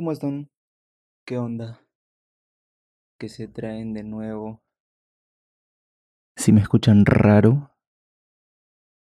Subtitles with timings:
[0.00, 0.50] ¿Cómo están?
[1.26, 1.86] ¿Qué onda?
[3.18, 4.62] ¿Qué se traen de nuevo?
[6.36, 7.76] Si me escuchan raro,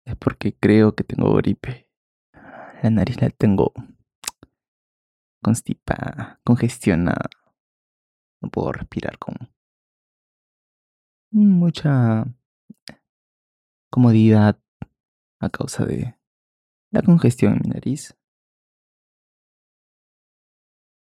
[0.05, 1.89] es porque creo que tengo gripe.
[2.83, 3.73] La nariz la tengo
[5.41, 7.31] constipada, congestionada.
[8.43, 9.37] No puedo respirar con
[11.31, 12.25] mucha
[13.93, 14.61] comodidad
[15.39, 16.19] a causa de
[16.91, 18.20] la congestión en mi nariz.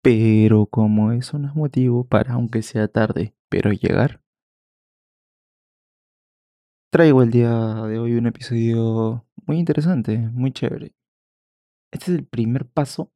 [0.05, 4.21] Pero como eso no es motivo para, aunque sea tarde, pero llegar,
[6.93, 7.49] traigo el día
[7.87, 10.95] de hoy un episodio muy interesante, muy chévere.
[11.91, 13.11] Este es el primer paso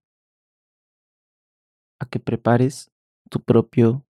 [2.00, 2.90] a que prepares
[3.28, 4.06] tu propio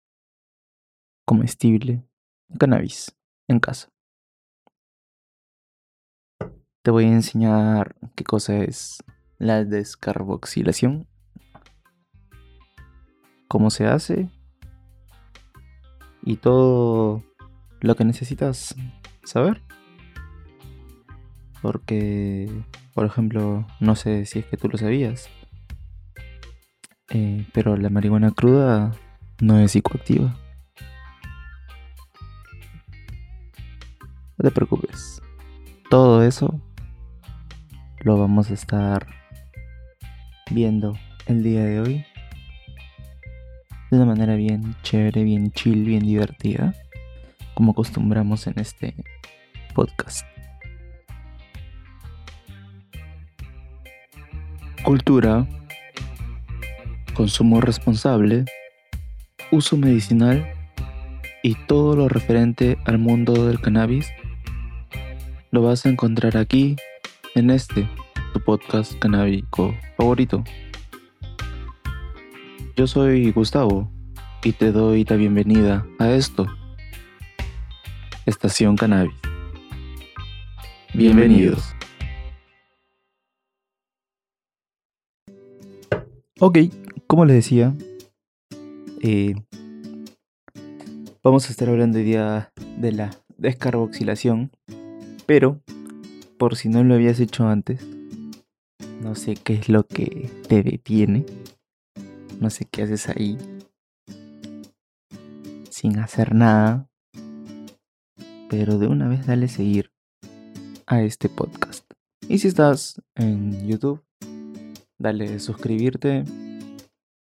[1.26, 2.04] comestible
[2.60, 3.12] cannabis
[3.48, 3.92] en casa.
[6.84, 9.02] Te voy a enseñar qué cosa es
[9.38, 11.07] la descarboxilación
[13.48, 14.28] cómo se hace
[16.22, 17.24] y todo
[17.80, 18.76] lo que necesitas
[19.24, 19.62] saber.
[21.62, 22.48] Porque,
[22.94, 25.28] por ejemplo, no sé si es que tú lo sabías,
[27.10, 28.92] eh, pero la marihuana cruda
[29.40, 30.36] no es psicoactiva.
[34.36, 35.20] No te preocupes.
[35.90, 36.60] Todo eso
[38.00, 39.06] lo vamos a estar
[40.50, 40.96] viendo
[41.26, 42.04] el día de hoy
[43.90, 46.74] de una manera bien chévere, bien chill, bien divertida,
[47.54, 48.94] como acostumbramos en este
[49.74, 50.26] podcast.
[54.84, 55.46] Cultura,
[57.14, 58.44] consumo responsable,
[59.50, 60.46] uso medicinal
[61.42, 64.08] y todo lo referente al mundo del cannabis
[65.50, 66.76] lo vas a encontrar aquí
[67.34, 67.88] en este,
[68.32, 70.44] tu podcast canábico favorito.
[72.78, 73.90] Yo soy Gustavo
[74.44, 76.46] y te doy la bienvenida a esto.
[78.24, 79.16] Estación Cannabis.
[80.94, 81.74] Bienvenidos.
[86.38, 86.58] Ok,
[87.08, 87.74] como les decía,
[89.02, 89.34] eh,
[91.24, 94.52] vamos a estar hablando hoy día de la descarboxilación,
[95.26, 95.60] pero
[96.38, 97.84] por si no lo habías hecho antes,
[99.02, 101.26] no sé qué es lo que te detiene
[102.40, 103.38] no sé qué haces ahí
[105.70, 106.88] sin hacer nada,
[108.50, 109.92] pero de una vez dale seguir
[110.86, 111.84] a este podcast.
[112.28, 114.02] Y si estás en YouTube,
[114.98, 116.24] dale suscribirte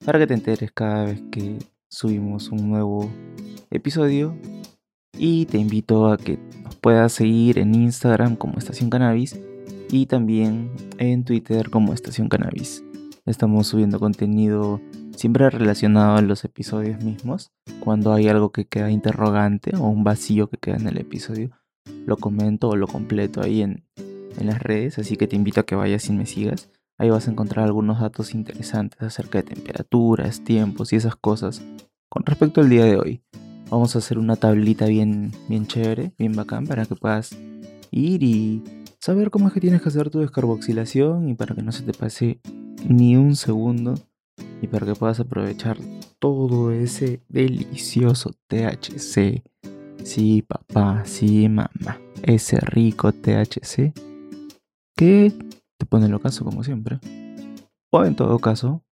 [0.06, 3.10] para que te enteres cada vez que subimos un nuevo
[3.70, 4.36] episodio.
[5.18, 9.40] Y te invito a que nos puedas seguir en Instagram como Estación Cannabis
[9.92, 12.84] y también en Twitter como Estación Cannabis.
[13.26, 14.82] Estamos subiendo contenido
[15.16, 17.52] siempre relacionado a los episodios mismos.
[17.80, 21.52] Cuando hay algo que queda interrogante o un vacío que queda en el episodio,
[22.08, 24.98] lo comento o lo completo ahí en, en las redes.
[24.98, 26.72] Así que te invito a que vayas y me sigas.
[26.98, 31.64] Ahí vas a encontrar algunos datos interesantes acerca de temperaturas, tiempos y esas cosas.
[32.10, 33.22] Con respecto al día de hoy,
[33.70, 37.38] vamos a hacer una tablita bien, bien chévere, bien bacán, para que puedas
[37.92, 38.64] ir y
[39.00, 41.94] saber cómo es que tienes que hacer tu descarboxilación y para que no se te
[41.94, 42.40] pase
[42.88, 43.96] ni un segundo
[44.62, 45.78] y para que puedas aprovechar
[46.20, 49.44] todo ese delicioso THC.
[50.04, 52.00] Sí, papá, sí, mamá.
[52.24, 53.94] Ese rico THC
[54.96, 55.34] que
[55.78, 57.00] te pone el ocaso como siempre.
[57.92, 58.84] O en todo caso,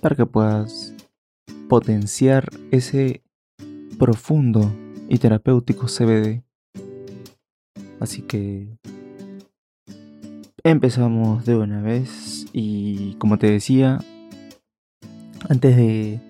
[0.00, 0.94] para que puedas
[1.68, 3.22] potenciar ese
[3.98, 4.72] profundo
[5.08, 6.42] y terapéutico CBD.
[8.00, 8.78] Así que
[10.70, 14.00] empezamos de una vez y como te decía,
[15.48, 16.20] antes de,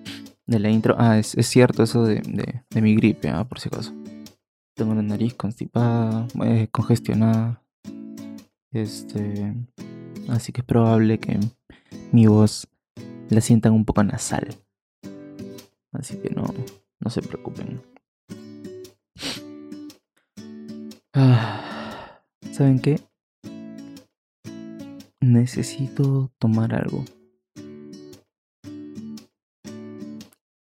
[0.45, 2.21] la intro, ah, es, cierto eso de,
[2.75, 3.93] mi gripe, ah, por si acaso.
[4.75, 7.63] Tengo la nariz constipada, eh, congestionada.
[8.71, 9.55] Este.
[10.29, 11.39] Así que es probable que
[12.11, 12.67] mi voz
[13.29, 14.55] la sientan un poco nasal.
[15.93, 16.43] Así que no,
[16.99, 17.81] no se preocupen.
[21.13, 22.21] Ah,
[22.51, 22.99] ¿Saben qué?
[25.27, 27.03] Necesito tomar algo.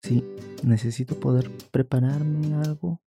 [0.03, 0.25] Sí,
[0.63, 3.03] necesito poder prepararme algo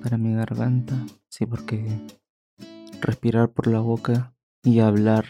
[0.00, 0.94] para mi garganta.
[1.28, 1.84] Sí, porque
[3.00, 5.24] respirar por la boca y hablar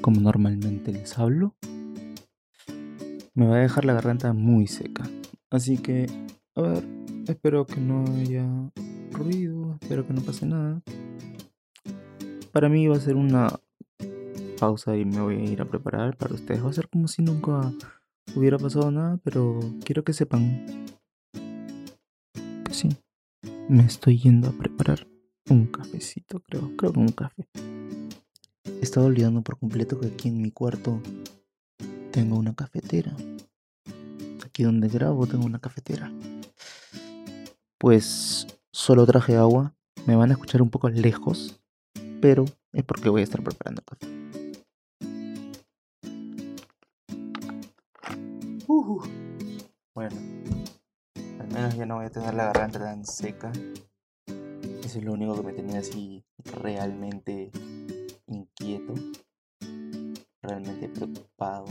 [0.00, 1.54] como normalmente les hablo
[3.34, 5.08] me va a dejar la garganta muy seca.
[5.48, 6.06] Así que,
[6.56, 6.84] a ver,
[7.28, 8.48] espero que no haya
[9.12, 10.82] ruido, espero que no pase nada.
[12.58, 13.60] Para mí va a ser una
[14.58, 16.64] pausa y me voy a ir a preparar para ustedes.
[16.64, 17.72] Va a ser como si nunca
[18.34, 20.66] hubiera pasado nada, pero quiero que sepan
[22.64, 22.88] que sí,
[23.68, 25.06] me estoy yendo a preparar
[25.48, 27.46] un cafecito, creo, creo que un café.
[28.64, 31.00] He estado olvidando por completo que aquí en mi cuarto
[32.10, 33.14] tengo una cafetera.
[34.44, 36.12] Aquí donde grabo tengo una cafetera.
[37.78, 39.76] Pues solo traje agua.
[40.06, 41.57] Me van a escuchar un poco lejos,
[42.20, 44.06] pero es porque voy a estar preparando café.
[48.66, 49.02] Uh,
[49.94, 50.16] bueno,
[51.40, 53.50] al menos ya no voy a tener la garganta tan seca.
[54.84, 57.50] Eso es lo único que me tenía así realmente
[58.26, 58.94] inquieto,
[60.42, 61.66] realmente preocupado,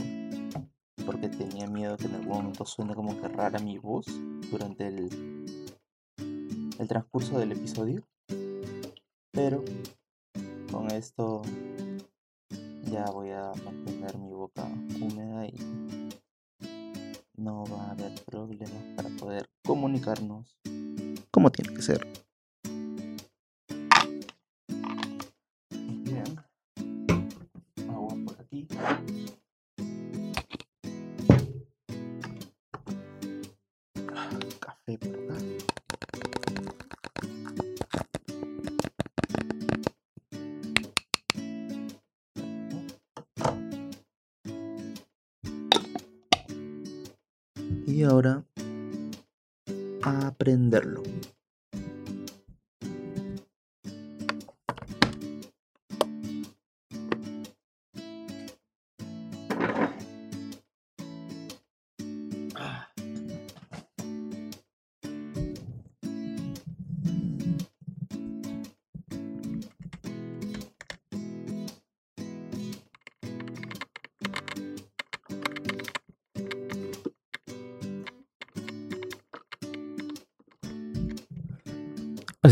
[1.06, 4.06] porque tenía miedo que en algún momento suene como que rara mi voz
[4.50, 5.08] durante el,
[6.78, 8.02] el transcurso del episodio.
[9.32, 9.64] Pero
[10.70, 11.42] con esto
[12.90, 14.64] ya voy a mantener mi boca
[15.00, 16.08] húmeda y
[17.36, 20.58] no va a haber problemas para poder comunicarnos
[21.30, 22.27] como tiene que ser.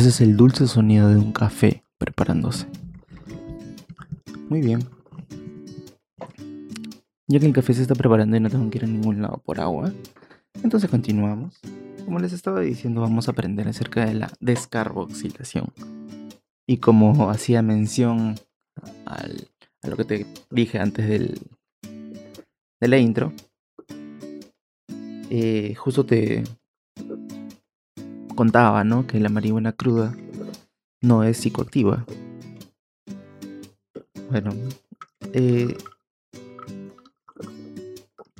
[0.06, 2.68] Es el dulce sonido de un café preparándose.
[4.48, 4.88] Muy bien.
[7.26, 9.42] Ya que el café se está preparando y no tengo que ir a ningún lado
[9.44, 9.92] por agua,
[10.62, 11.60] entonces continuamos.
[12.04, 15.72] Como les estaba diciendo, vamos a aprender acerca de la descarboxilación.
[16.68, 18.36] Y como hacía mención
[19.06, 19.48] al,
[19.82, 21.40] a lo que te dije antes del,
[22.80, 23.32] de la intro,
[25.30, 26.44] eh, justo te,
[28.36, 29.06] contaba, ¿no?
[29.06, 30.14] Que la marihuana cruda
[31.02, 32.06] no es psicoactiva.
[34.30, 34.50] Bueno,
[35.32, 35.76] eh,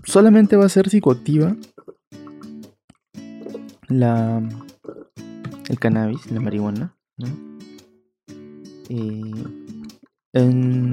[0.04, 1.56] solamente va a ser psicoactiva
[3.88, 4.42] la
[5.68, 7.26] el cannabis, la marihuana, ¿no?
[8.88, 9.44] Eh,
[10.32, 10.90] en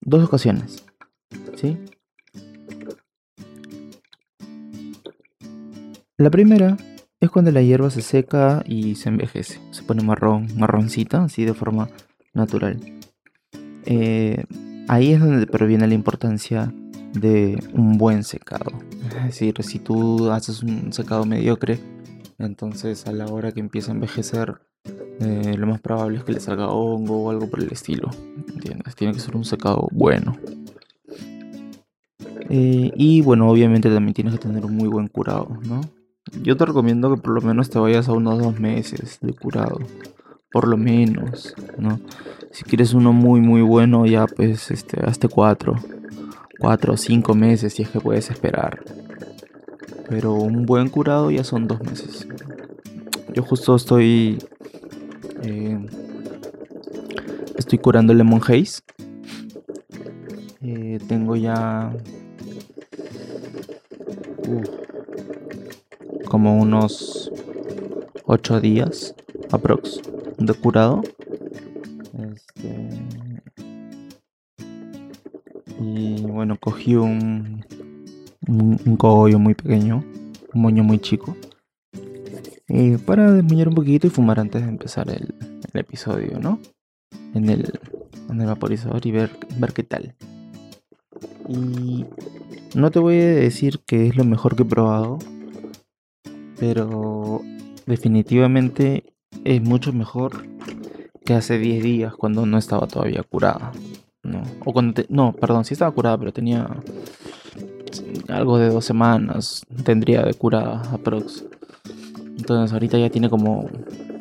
[0.00, 0.84] dos ocasiones,
[1.56, 1.78] ¿sí?
[6.18, 6.78] La primera
[7.20, 11.52] es cuando la hierba se seca y se envejece, se pone marrón, marroncita, así de
[11.52, 11.90] forma
[12.32, 12.80] natural.
[13.84, 14.42] Eh,
[14.88, 16.72] ahí es donde proviene la importancia
[17.12, 18.72] de un buen secado.
[19.10, 21.80] Es decir, si tú haces un secado mediocre,
[22.38, 24.54] entonces a la hora que empieza a envejecer,
[25.20, 28.08] eh, lo más probable es que le salga hongo o algo por el estilo.
[28.54, 28.94] ¿Entiendes?
[28.94, 30.38] Tiene que ser un secado bueno.
[32.48, 35.82] Eh, y bueno, obviamente también tienes que tener un muy buen curado, ¿no?
[36.42, 39.78] Yo te recomiendo que por lo menos te vayas a unos dos meses de curado.
[40.50, 42.00] Por lo menos, ¿no?
[42.50, 45.74] Si quieres uno muy, muy bueno, ya pues, este, hazte cuatro.
[46.58, 48.82] Cuatro o cinco meses si es que puedes esperar.
[50.08, 52.26] Pero un buen curado ya son dos meses.
[53.34, 54.38] Yo justo estoy...
[55.42, 55.78] Eh,
[57.56, 58.80] estoy curando Lemon Haze.
[60.62, 61.92] Eh, tengo ya...
[66.36, 67.32] como unos
[68.26, 69.14] 8 días
[69.52, 70.02] aprox
[70.36, 71.00] de curado.
[72.12, 72.90] Este,
[75.80, 77.64] y bueno, cogí un,
[78.46, 80.04] un, cogollo muy pequeño,
[80.52, 81.34] un moño muy chico.
[83.06, 85.34] Para desmuñar un poquito y fumar antes de empezar el,
[85.72, 86.58] el episodio, ¿no?
[87.32, 87.72] En el,
[88.28, 90.14] en el vaporizador y ver, ver qué tal.
[91.48, 92.04] Y
[92.74, 95.18] no te voy a decir que es lo mejor que he probado,
[96.58, 97.42] pero
[97.86, 99.04] definitivamente
[99.44, 100.46] es mucho mejor
[101.24, 103.72] que hace 10 días cuando no estaba todavía curada.
[104.22, 106.68] No, o cuando no, perdón, sí estaba curada, pero tenía
[108.28, 111.44] algo de dos semanas, tendría de curada aprox.
[112.36, 113.68] Entonces ahorita ya tiene como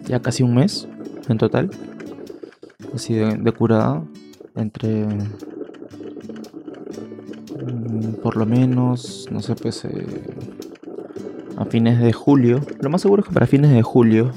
[0.08, 0.88] ya casi un mes
[1.28, 1.72] en total,
[2.94, 4.04] así de, curada.
[4.56, 5.06] entre
[7.66, 10.06] mm, por lo menos, no sé, pues eh,
[11.58, 12.62] a fines de julio.
[12.82, 14.32] Lo más seguro es que para fines de julio,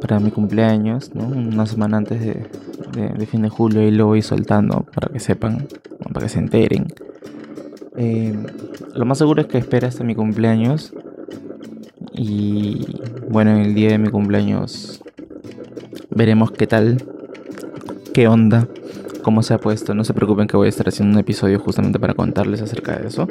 [0.00, 1.24] para mi cumpleaños, ¿no?
[1.24, 2.46] una semana antes de,
[3.16, 5.66] de, fin de julio, y lo voy soltando para que sepan,
[6.12, 6.92] para que se enteren.
[7.96, 8.34] Eh,
[8.94, 10.92] lo más seguro es que espere hasta mi cumpleaños.
[12.12, 15.02] Y bueno, en el día de mi cumpleaños
[16.10, 17.02] veremos qué tal,
[18.12, 18.68] qué onda,
[19.22, 19.94] cómo se ha puesto.
[19.94, 23.08] No se preocupen que voy a estar haciendo un episodio justamente para contarles acerca de
[23.08, 23.26] eso.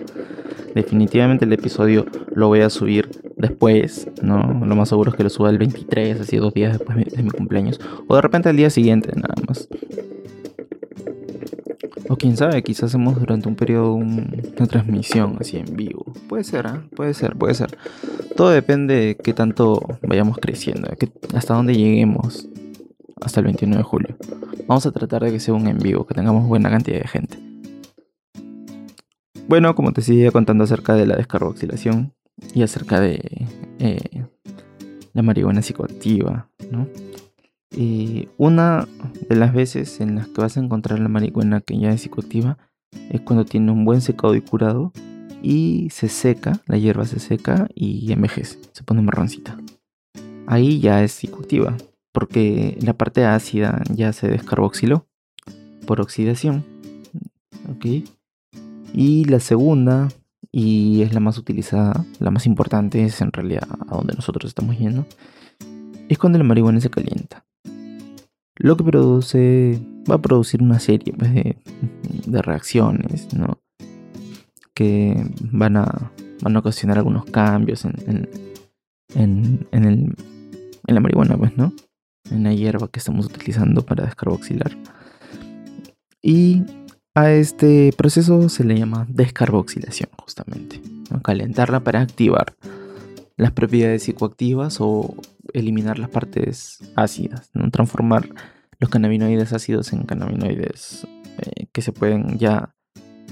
[0.74, 4.65] Definitivamente el episodio lo voy a subir después, ¿no?
[4.65, 7.30] Lo más seguro es que lo suba el 23, así dos días después de mi
[7.30, 7.80] cumpleaños.
[8.08, 9.68] O de repente al día siguiente, nada más.
[12.10, 16.06] O quién sabe, quizás hacemos durante un periodo una transmisión así en vivo.
[16.27, 16.80] Puede ser, ¿eh?
[16.96, 17.77] puede ser, puede ser.
[18.36, 20.89] Todo depende de qué tanto vayamos creciendo,
[21.34, 22.48] hasta dónde lleguemos
[23.22, 24.18] hasta el 29 de julio.
[24.68, 27.53] Vamos a tratar de que sea un en vivo, que tengamos buena cantidad de gente.
[29.48, 32.14] Bueno, como te seguía contando acerca de la descarboxilación
[32.54, 33.48] y acerca de
[33.80, 34.26] eh,
[35.14, 36.88] la marihuana psicoactiva, ¿no?
[38.38, 38.88] Una
[39.30, 42.58] de las veces en las que vas a encontrar la marihuana que ya es psicoactiva
[43.10, 44.92] es cuando tiene un buen secado y curado
[45.42, 49.58] y se seca, la hierba se seca y envejece, se pone marroncita.
[50.48, 51.76] Ahí ya es psicoactiva,
[52.12, 55.08] porque la parte ácida ya se descarboxiló
[55.86, 56.64] por oxidación.
[58.94, 60.10] Y la segunda,
[60.52, 64.78] y es la más utilizada, la más importante, es en realidad a donde nosotros estamos
[64.78, 65.06] yendo,
[66.10, 67.44] es cuando la marihuana se calienta.
[68.56, 73.58] Lo que produce, va a producir una serie pues, de, reacciones, ¿no?
[74.76, 78.30] Que van a, van a ocasionar algunos cambios en,
[79.16, 80.16] en, en, el,
[80.86, 81.74] en la marihuana, pues, ¿no?
[82.30, 84.78] En la hierba que estamos utilizando para descarboxilar.
[86.22, 86.64] Y
[87.15, 90.82] a este proceso se le llama descarboxilación, justamente.
[91.24, 92.55] Calentarla para activar
[93.38, 95.15] las propiedades psicoactivas o
[95.53, 97.70] eliminar las partes ácidas, ¿no?
[97.70, 98.29] transformar
[98.79, 102.75] los cannabinoides ácidos en cannabinoides eh, que se pueden ya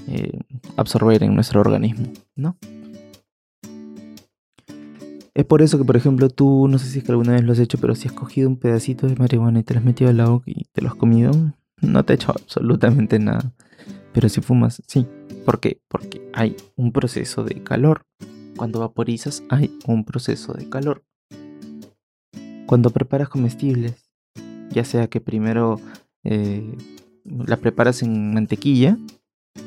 [0.08, 0.38] eh,
[0.76, 2.56] absorber en nuestro organismo, ¿no?
[5.34, 7.52] Es por eso que, por ejemplo, tú, no sé si es que alguna vez lo
[7.52, 10.10] has hecho, pero si has cogido un pedacito de marihuana y te lo has metido
[10.10, 11.32] al agua y te lo has comido,
[11.82, 13.52] no te ha hecho absolutamente nada.
[14.12, 15.06] Pero si fumas, sí.
[15.44, 15.80] ¿Por qué?
[15.88, 18.06] Porque hay un proceso de calor.
[18.56, 21.04] Cuando vaporizas hay un proceso de calor.
[22.66, 24.08] Cuando preparas comestibles,
[24.70, 25.80] ya sea que primero
[26.24, 26.76] eh,
[27.24, 28.96] la preparas en mantequilla,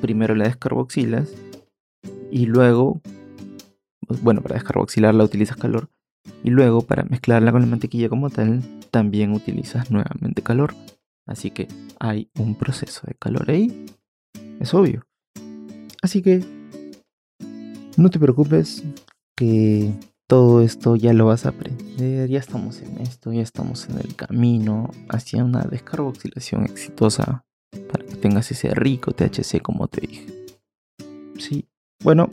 [0.01, 1.29] primero la descarboxilas
[2.31, 3.01] y luego,
[4.07, 5.89] pues, bueno, para descarboxilarla utilizas calor
[6.43, 10.73] y luego para mezclarla con la mantequilla como tal, también utilizas nuevamente calor.
[11.25, 11.67] Así que
[11.99, 13.85] hay un proceso de calor ahí
[14.59, 15.05] es obvio.
[16.01, 16.43] Así que
[17.97, 18.83] no te preocupes
[19.35, 19.91] que
[20.27, 24.15] todo esto ya lo vas a aprender, ya estamos en esto, ya estamos en el
[24.15, 27.45] camino hacia una descarboxilación exitosa
[27.91, 30.27] para que tengas ese rico THC como te dije.
[31.37, 31.67] Sí,
[32.03, 32.29] bueno,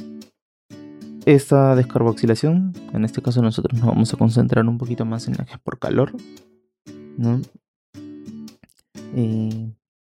[1.26, 5.44] esta descarboxilación, en este caso nosotros nos vamos a concentrar un poquito más en la
[5.44, 6.12] que es por calor,
[7.16, 7.40] ¿no?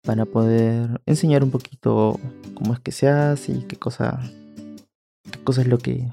[0.03, 2.19] Para poder enseñar un poquito
[2.55, 4.19] cómo es que se hace y qué cosa,
[5.29, 6.11] qué cosa es lo que,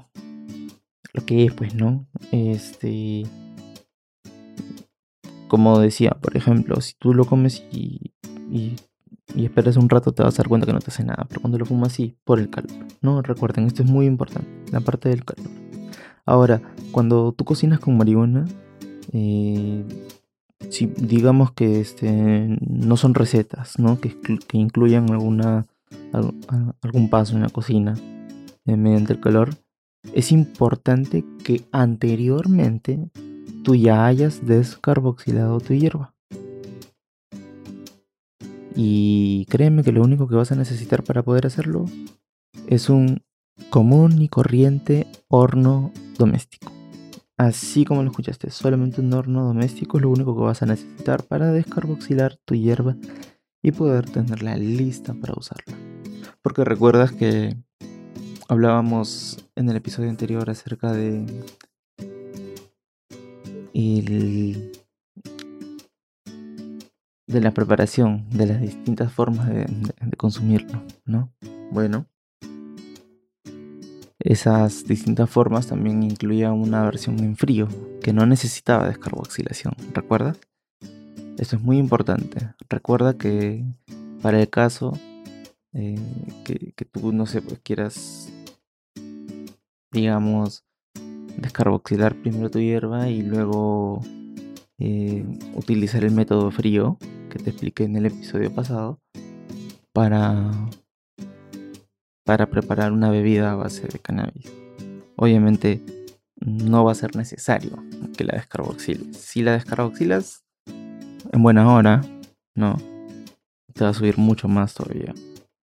[1.13, 2.05] lo que es, pues, ¿no?
[2.31, 3.23] Este,
[5.47, 8.13] como decía, por ejemplo, si tú lo comes y,
[8.51, 8.75] y,
[9.35, 11.41] y, esperas un rato te vas a dar cuenta que no te hace nada, pero
[11.41, 13.21] cuando lo fumas sí, por el calor, ¿no?
[13.21, 15.49] Recuerden, esto es muy importante, la parte del calor.
[16.25, 18.45] Ahora, cuando tú cocinas con marihuana,
[19.11, 19.83] eh,
[20.69, 23.75] si digamos que este, no son recetas.
[24.01, 27.93] Que, incluyan algún paso en la cocina
[28.65, 29.55] eh, mediante el calor,
[30.13, 33.09] es importante que anteriormente
[33.63, 36.13] tú ya hayas descarboxilado tu hierba.
[38.75, 41.85] Y créeme que lo único que vas a necesitar para poder hacerlo
[42.67, 43.23] es un
[43.69, 46.78] común y corriente horno doméstico.
[47.39, 51.23] Así como lo escuchaste, solamente un horno doméstico es lo único que vas a necesitar
[51.23, 52.97] para descarboxilar tu hierba
[53.63, 55.77] y poder tenerla lista para usarla.
[56.41, 57.55] Porque recuerdas que
[58.49, 61.25] hablábamos en el episodio anterior acerca de
[67.27, 71.31] de la preparación, de las distintas formas de consumirlo, ¿no?
[71.71, 72.05] Bueno,
[74.19, 77.67] esas distintas formas también incluían una versión en frío,
[78.01, 80.37] que no necesitaba descarboxilación, ¿recuerdas?
[81.37, 82.53] Esto es muy importante.
[82.69, 83.63] Recuerda que
[84.21, 84.91] para el caso
[85.73, 85.95] eh,
[86.43, 88.29] que, tú, no sé, pues quieras,
[89.91, 90.65] digamos,
[91.37, 94.01] descarboxilar primero tu hierba y luego
[94.79, 96.97] eh, utilizar el método frío
[97.29, 98.99] que te expliqué en el episodio pasado
[99.93, 100.51] para,
[102.29, 104.53] para preparar una bebida a base de cannabis.
[105.15, 105.81] Obviamente
[106.35, 107.83] no va a ser necesario
[108.15, 109.17] que la descarboxiles.
[109.17, 112.01] Si la descarboxilas en buena hora,
[112.53, 112.77] no,
[113.73, 115.15] te va a subir mucho más todavía.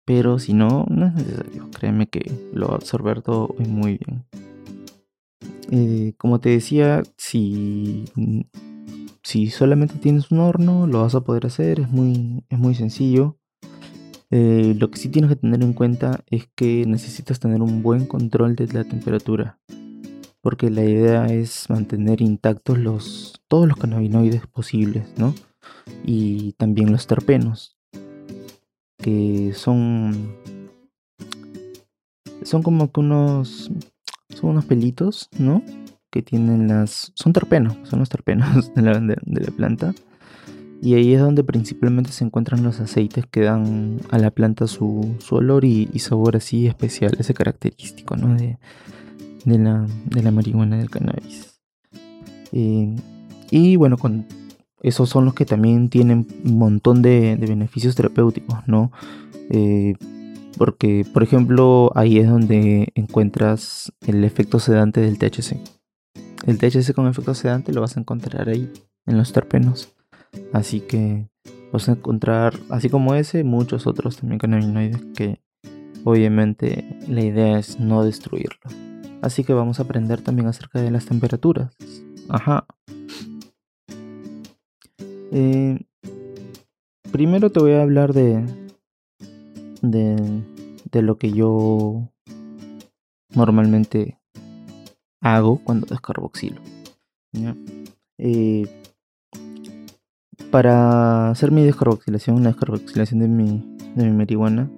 [0.04, 1.70] Pero si no, no es necesario.
[1.70, 4.24] Créeme que lo va a absorber todo muy bien.
[5.70, 8.06] Eh, como te decía, si,
[9.22, 11.78] si solamente tienes un horno, lo vas a poder hacer.
[11.78, 13.38] Es muy, es muy sencillo.
[14.30, 18.06] Eh, lo que sí tienes que tener en cuenta es que necesitas tener un buen
[18.06, 19.58] control de la temperatura.
[20.40, 25.34] Porque la idea es mantener intactos los, todos los cannabinoides posibles, ¿no?
[26.04, 27.78] Y también los terpenos
[28.98, 30.34] que son
[32.42, 33.70] son como que unos
[34.30, 35.62] son unos pelitos, ¿no?
[36.10, 39.94] Que tienen las son terpenos, son los terpenos de la, de, la planta.
[40.80, 45.16] Y ahí es donde principalmente se encuentran los aceites que dan a la planta su,
[45.18, 48.34] su olor y, sabor así especial, ese característico, ¿no?
[48.36, 48.58] De,
[49.44, 51.60] de, la, de la marihuana del cannabis.
[52.52, 52.94] Eh,
[53.50, 54.26] y bueno, con
[54.82, 58.92] esos son los que también tienen un montón de, beneficios terapéuticos, ¿no?
[59.50, 59.94] Eh,
[60.56, 65.56] porque, por ejemplo, ahí es donde encuentras el efecto sedante del THC.
[66.46, 68.70] El THC con efecto sedante lo vas a encontrar ahí,
[69.06, 69.94] en los terpenos.
[70.52, 71.28] Así que
[71.72, 75.40] vas a encontrar, así como ese, muchos otros también cannabinoides que
[76.04, 78.60] obviamente la idea es no destruirlo.
[79.20, 81.76] Así que vamos a aprender también acerca de las temperaturas.
[82.28, 82.66] Ajá.
[85.32, 85.78] Eh,
[87.12, 88.44] primero te voy a hablar de,
[89.82, 92.08] de, lo que yo
[93.34, 94.18] normalmente
[95.20, 96.60] hago cuando descarboxilo.
[98.18, 98.77] Eh,
[100.50, 104.70] para hacer mi descarboxilación, la descarboxilación de mi, de mi marihuana,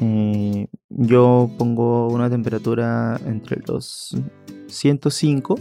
[0.00, 4.16] eh, yo pongo una temperatura entre los
[4.66, 5.58] 105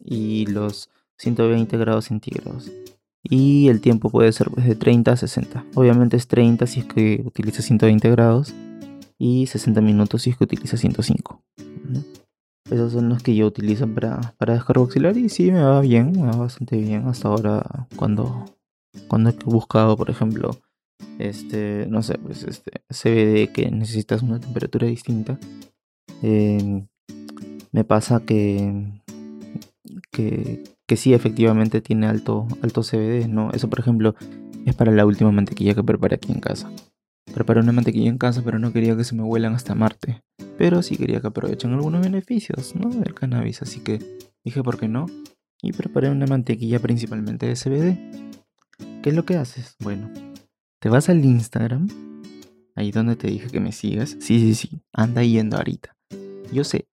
[0.00, 2.70] y los 120 grados centígrados
[3.22, 5.64] y el tiempo puede ser de 30 a 60.
[5.74, 8.54] Obviamente es 30 si es que utiliza 120 grados
[9.18, 11.42] y 60 minutos si es que utiliza 105.
[12.70, 16.26] Esos son los que yo utilizo para, para descarboxilar y sí me va bien, me
[16.26, 18.44] va bastante bien hasta ahora cuando,
[19.06, 20.50] cuando he buscado, por ejemplo,
[21.18, 25.38] este, no sé, pues este CBD que necesitas una temperatura distinta.
[26.22, 26.86] Eh,
[27.72, 29.00] me pasa que,
[30.10, 33.50] que, que sí efectivamente tiene alto, alto CBD, ¿no?
[33.52, 34.14] Eso por ejemplo
[34.64, 36.70] es para la última mantequilla que preparé aquí en casa.
[37.34, 40.22] Preparé una mantequilla en casa pero no quería que se me vuelan hasta Marte.
[40.56, 42.90] Pero sí quería que aprovechen algunos beneficios, ¿no?
[42.90, 44.00] Del cannabis, así que
[44.44, 45.06] dije por qué no.
[45.62, 48.27] Y preparé una mantequilla principalmente de CBD.
[49.02, 49.76] ¿Qué es lo que haces?
[49.78, 50.10] Bueno,
[50.80, 51.88] te vas al Instagram,
[52.74, 54.16] ahí donde te dije que me sigas.
[54.18, 55.96] Sí, sí, sí, anda yendo ahorita.
[56.52, 56.88] Yo sé,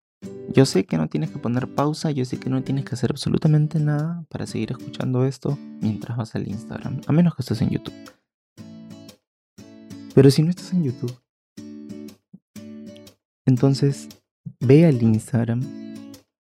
[0.53, 3.09] yo sé que no tienes que poner pausa, yo sé que no tienes que hacer
[3.11, 7.71] absolutamente nada para seguir escuchando esto mientras vas al Instagram, a menos que estés en
[7.71, 7.95] YouTube.
[10.13, 11.19] Pero si no estás en YouTube,
[13.47, 14.09] entonces
[14.59, 15.61] ve al Instagram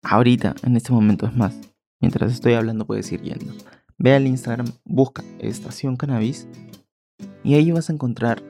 [0.02, 1.56] ahorita, en este momento, es más,
[2.02, 3.54] mientras estoy hablando puedes ir yendo.
[3.98, 6.48] Ve al Instagram, busca Estación Cannabis
[7.44, 8.44] y ahí vas a encontrar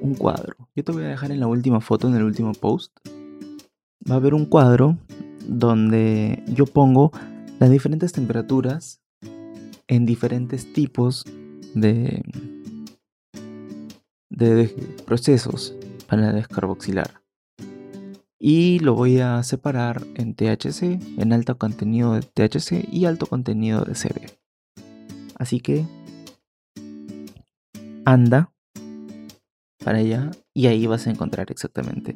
[0.00, 0.56] un cuadro.
[0.74, 2.96] Yo te voy a dejar en la última foto, en el último post,
[4.08, 4.96] va a haber un cuadro
[5.46, 7.12] donde yo pongo
[7.58, 9.00] las diferentes temperaturas
[9.88, 11.26] en diferentes tipos
[11.74, 12.22] de,
[15.04, 15.74] procesos
[16.08, 17.19] para descarboxilar.
[18.42, 23.84] Y lo voy a separar en THC, en alto contenido de THC y alto contenido
[23.84, 24.32] de CB.
[25.36, 25.84] Así que
[28.06, 28.50] anda
[29.84, 32.14] para allá y ahí vas a encontrar exactamente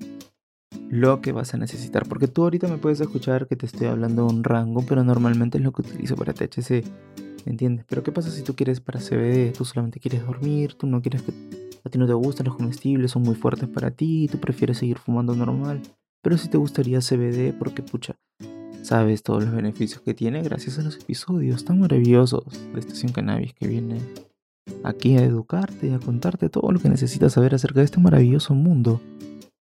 [0.89, 2.09] lo que vas a necesitar.
[2.09, 5.59] Porque tú ahorita me puedes escuchar que te estoy hablando de un rango, pero normalmente
[5.59, 6.85] es lo que utilizo para THC.
[7.45, 7.85] ¿Entiendes?
[7.87, 9.53] Pero ¿qué pasa si tú quieres para CBD?
[9.53, 11.33] Tú solamente quieres dormir, tú no quieres que...
[11.85, 14.97] A ti no te gustan los comestibles, son muy fuertes para ti, tú prefieres seguir
[14.97, 15.83] fumando normal.
[16.25, 18.17] Pero si te gustaría CBD, porque pucha,
[18.83, 23.53] sabes todos los beneficios que tiene gracias a los episodios tan maravillosos de Estación Cannabis
[23.53, 24.01] que viene
[24.85, 28.55] aquí a educarte y a contarte todo lo que necesitas saber acerca de este maravilloso
[28.55, 29.03] mundo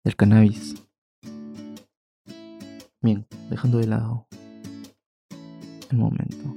[0.03, 0.73] del cannabis.
[3.03, 4.25] Bien, dejando de lado
[5.91, 6.55] el momento.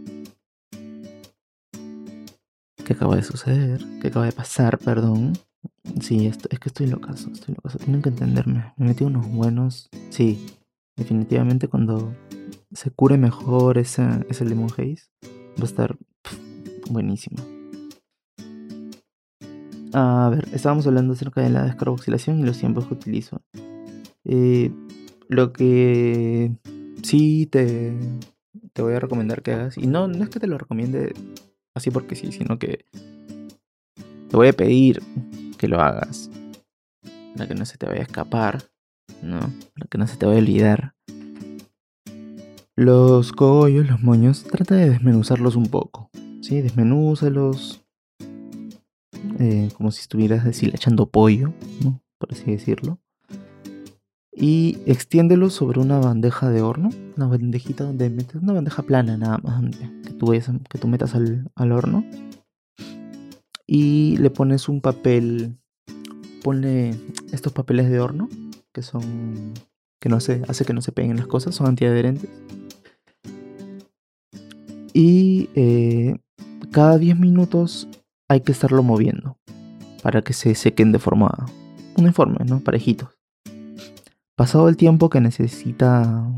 [2.86, 3.84] ¿Qué acaba de suceder?
[4.00, 5.34] ¿Qué acaba de pasar, perdón?
[6.00, 7.78] Sí, esto, es que estoy locazo, estoy locazo.
[7.78, 8.72] Tienen que entenderme.
[8.76, 9.88] Me metí unos buenos.
[10.10, 10.46] Sí,
[10.96, 12.14] definitivamente cuando
[12.72, 15.08] se cure mejor ese, ese lemon haze,
[15.58, 15.98] va a estar
[16.90, 17.38] buenísimo.
[19.92, 23.42] A ver, estábamos hablando acerca de la descarboxilación y los tiempos que utilizo.
[24.24, 24.70] Eh,
[25.28, 26.52] lo que
[27.02, 27.96] sí te,
[28.72, 31.12] te voy a recomendar que hagas, y no, no es que te lo recomiende
[31.74, 32.84] así porque sí, sino que
[34.28, 35.02] te voy a pedir
[35.60, 36.30] que lo hagas
[37.34, 38.64] para que no se te vaya a escapar,
[39.22, 39.40] ¿no?
[39.74, 40.94] Para que no se te vaya a olvidar.
[42.76, 46.08] Los cogollos, los moños, trata de desmenuzarlos un poco,
[46.40, 46.62] ¿sí?
[46.62, 47.84] Desmenúzalos
[49.38, 51.52] eh, como si estuvieras deshilachando pollo,
[51.84, 52.00] ¿no?
[52.18, 52.98] Por así decirlo.
[54.32, 59.38] Y extiéndelos sobre una bandeja de horno, una bandejita donde metes una bandeja plana nada
[59.42, 62.02] más, que tú, que metas al, al horno.
[63.72, 65.56] Y le pones un papel,
[66.42, 66.92] ponle
[67.30, 68.28] estos papeles de horno,
[68.74, 69.54] que son,
[70.00, 72.28] que no se, hace que no se peguen las cosas, son antiadherentes.
[74.92, 76.16] Y eh,
[76.72, 77.86] cada 10 minutos
[78.28, 79.36] hay que estarlo moviendo
[80.02, 81.30] para que se sequen de forma
[81.96, 82.58] uniforme, ¿no?
[82.58, 83.10] Parejitos.
[84.36, 86.28] Pasado el tiempo que necesita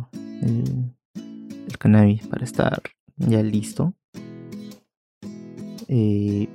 [0.42, 0.92] el,
[1.78, 2.82] cannabis para estar
[3.16, 3.94] ya listo,
[5.88, 6.50] eh,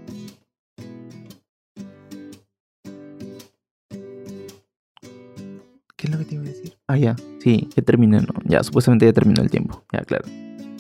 [6.89, 8.34] Ah, ya, sí, ya terminé, ¿no?
[8.45, 9.84] Ya, supuestamente ya terminó el tiempo.
[9.91, 10.26] Ya, claro.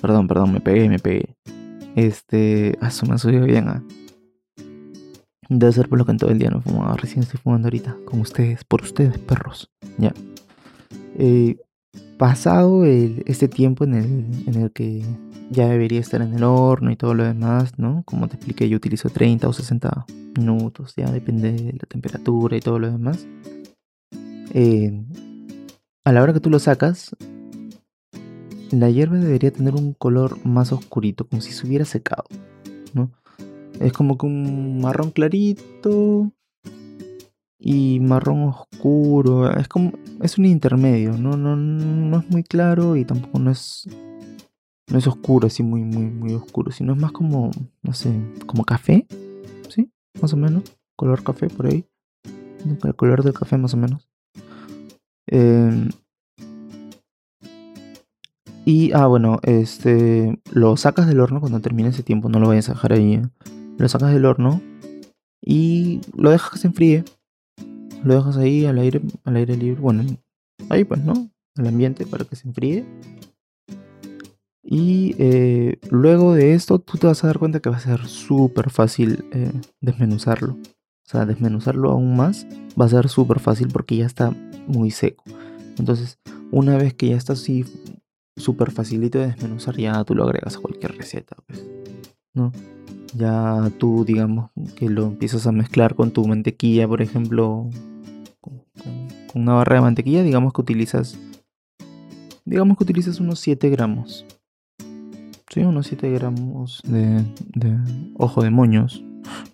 [0.01, 1.35] Perdón, perdón, me pegué, me pegué.
[1.95, 2.77] Este.
[2.79, 3.83] Ah, me subió bien, ¿ah?
[5.49, 6.95] Debe ser por lo que en todo el día no fumaba.
[6.95, 7.97] Recién estoy fumando ahorita.
[8.05, 9.69] Con ustedes, por ustedes, perros.
[9.97, 10.13] Ya.
[11.17, 11.57] Eh,
[12.17, 15.03] pasado este tiempo en el, que
[15.49, 18.03] ya debería estar en el horno y todo lo demás, ¿no?
[18.05, 20.05] Como te expliqué, yo utilizo 30 o 60
[20.37, 23.25] minutos, ya depende de la temperatura y todo lo demás.
[24.53, 25.03] Eh,
[26.07, 27.13] a la hora que tú lo sacas,
[28.71, 32.23] la hierba debería tener un color más oscurito, como si se hubiera secado,
[32.93, 33.11] ¿no?
[33.81, 36.31] Es como que un marrón clarito,
[37.59, 39.51] y marrón oscuro.
[39.51, 39.91] Es como.
[40.21, 41.17] Es un intermedio.
[41.17, 43.89] No, no, no es muy claro y tampoco no es.
[44.89, 46.71] No es oscuro, así muy, muy, muy oscuro.
[46.71, 47.51] Sino es más como.
[47.81, 48.13] No sé.
[48.45, 49.05] Como café.
[49.67, 49.91] ¿Sí?
[50.21, 50.63] Más o menos.
[50.95, 51.85] Color café por ahí.
[52.85, 54.07] El color del café más o menos.
[55.27, 55.89] Em,
[58.65, 62.69] y, ah, bueno, este, lo sacas del horno cuando termine ese tiempo, no lo vayas
[62.69, 63.13] a dejar ahí.
[63.15, 63.29] ¿eh?
[63.77, 64.61] Lo sacas del horno
[65.41, 67.05] y lo dejas que se enfríe
[68.03, 70.03] lo dejas ahí al aire, al aire libre, bueno,
[70.69, 71.29] ahí pues, ¿no?
[71.57, 72.85] Al ambiente para que se enfríe.
[74.63, 78.05] Y eh, luego de esto tú te vas a dar cuenta que va a ser
[78.05, 80.57] súper fácil eh, desmenuzarlo.
[81.07, 82.45] O sea, desmenuzarlo aún más
[82.79, 84.33] va a ser súper fácil porque ya está
[84.67, 85.23] muy seco.
[85.79, 86.19] Entonces,
[86.51, 87.63] una vez que ya está así
[88.35, 91.65] súper facilito de desmenuzar, ya tú lo agregas a cualquier receta, pues,
[92.33, 92.51] ¿no?
[93.15, 97.69] Ya tú, digamos, que lo empiezas a mezclar con tu mantequilla, por ejemplo,
[98.41, 98.63] con,
[99.33, 101.17] una barra de mantequilla, digamos que utilizas,
[102.43, 104.25] digamos que utilizas unos 7 gramos.
[105.49, 107.23] Sí, unos 7 gramos de,
[108.15, 109.03] ojo de moños.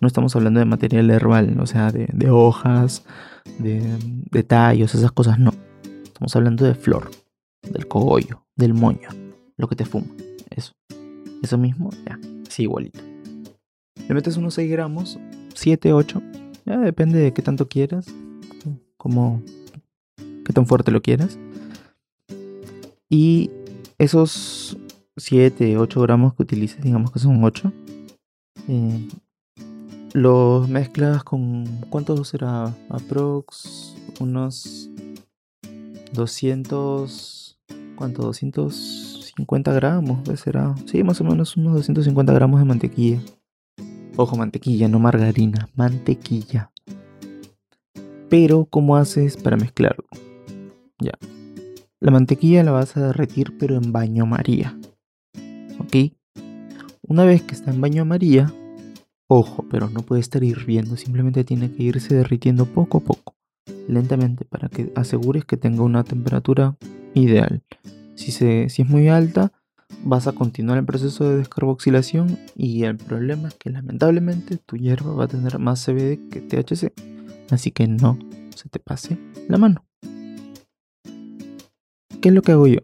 [0.00, 3.04] No estamos hablando de material herbal, o sea, de, hojas,
[3.58, 5.52] de, tallos, esas cosas, no.
[6.04, 7.10] Estamos hablando de flor,
[7.62, 9.08] del cogollo, del moño,
[9.56, 10.06] lo que te fuma.
[10.50, 10.72] Eso.
[11.42, 13.00] Eso mismo, ya, así igualito.
[14.08, 15.18] Le metes unos 6 gramos,
[15.54, 16.22] 7, 8.
[16.66, 18.06] Ya depende de qué tanto quieras.
[18.96, 19.42] Como
[20.44, 21.38] qué tan fuerte lo quieras.
[23.08, 23.50] Y
[23.98, 24.76] esos
[25.16, 27.72] 7, 8 gramos que utilices, digamos que son 8.
[28.68, 29.08] Eh,
[30.14, 31.66] los mezclas con.
[31.90, 32.72] ¿Cuánto será?
[32.88, 33.94] Aprox.
[34.20, 34.88] Unos
[36.14, 37.58] 200.
[37.96, 38.22] ¿Cuánto?
[38.22, 40.74] 250 gramos, será.
[40.86, 43.20] Sí, más o menos unos 250 gramos de mantequilla.
[44.16, 46.70] Ojo, mantequilla, no margarina, mantequilla.
[48.30, 50.06] Pero, ¿cómo haces para mezclarlo?
[51.00, 51.12] Ya.
[52.00, 54.78] La mantequilla la vas a derretir, pero en baño María.
[55.80, 56.12] ¿Ok?
[57.02, 58.52] Una vez que está en baño María,
[59.28, 63.34] ojo, pero no puede estar hirviendo, simplemente tiene que irse derritiendo poco a poco,
[63.88, 66.76] lentamente, para que asegures que tenga una temperatura
[67.14, 67.62] ideal.
[68.14, 69.52] Si, se, si es muy alta,
[70.04, 75.14] vas a continuar el proceso de descarboxilación y el problema es que lamentablemente tu hierba
[75.14, 76.92] va a tener más CBD que THC,
[77.50, 78.18] así que no
[78.54, 79.84] se te pase la mano.
[82.20, 82.80] ¿Qué es lo que hago yo?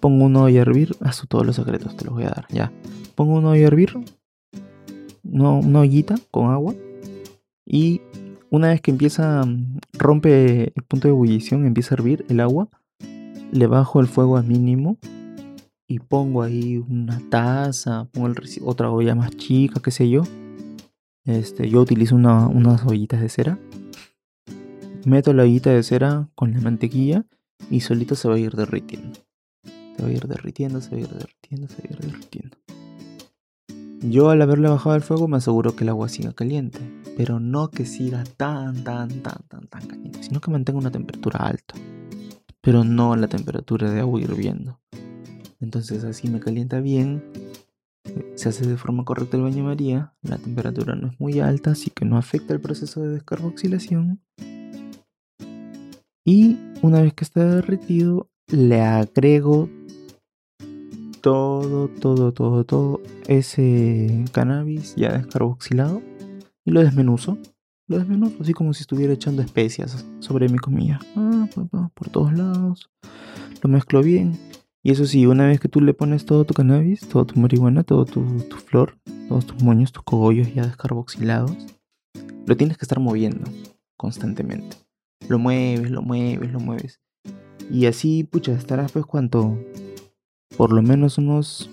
[0.00, 2.72] Pongo un a hervir, haz todos los secretos, te los voy a dar, ya.
[3.14, 3.98] Pongo un a hervir,
[5.32, 6.74] una ollita con agua
[7.66, 8.00] y
[8.50, 9.44] una vez que empieza,
[9.94, 12.68] rompe el punto de ebullición, empieza a hervir el agua,
[13.50, 14.98] le bajo el fuego a mínimo
[15.88, 20.22] y pongo ahí una taza, pongo el otra olla más chica, qué sé yo.
[21.24, 23.58] Este, yo utilizo unas ollitas de cera.
[25.04, 27.24] Meto la ollita de cera con la mantequilla
[27.70, 29.18] y solito se va a ir derritiendo.
[29.96, 32.56] Se va a ir derritiendo, se va a ir derritiendo, se va a ir derritiendo.
[34.02, 36.78] Yo al haberle bajado el fuego me aseguro que el agua siga caliente,
[37.16, 41.40] pero no que siga tan, tan, tan, tan, tan caliente, sino que mantenga una temperatura
[41.40, 41.74] alta,
[42.60, 44.80] pero no la temperatura de agua hirviendo.
[45.60, 47.24] Entonces así me calienta bien,
[48.34, 51.90] se hace de forma correcta el baño María, la temperatura no es muy alta, así
[51.90, 54.20] que no afecta el proceso de descarboxilación.
[56.24, 59.70] Y una vez que está derretido, le agrego
[61.26, 66.00] todo, todo, todo, todo ese cannabis ya descarboxilado
[66.64, 67.36] y lo desmenuzo.
[67.88, 71.00] Lo desmenuzo así como si estuviera echando especias sobre mi comida.
[71.16, 71.48] Ah,
[71.94, 72.90] por todos lados.
[73.60, 74.38] Lo mezclo bien.
[74.84, 77.82] Y eso sí, una vez que tú le pones todo tu cannabis, todo tu marihuana,
[77.82, 78.96] todo tu, tu flor,
[79.28, 81.56] todos tus moños, tus cogollos ya descarboxilados,
[82.46, 83.50] lo tienes que estar moviendo
[83.96, 84.76] constantemente.
[85.28, 87.00] Lo mueves, lo mueves, lo mueves.
[87.68, 89.58] Y así, pucha, estarás pues cuanto
[90.56, 91.70] por lo menos unos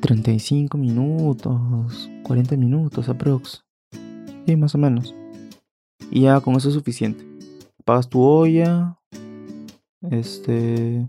[0.00, 3.64] 35 minutos, 40 minutos aprox.
[4.46, 5.14] Sí, más o menos.
[6.10, 7.24] Y ya con eso es suficiente.
[7.80, 8.98] Apagas tu olla.
[10.10, 11.08] Este.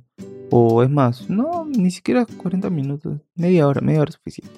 [0.49, 3.19] O es más, no, ni siquiera 40 minutos.
[3.35, 4.55] Media hora, media hora es suficiente.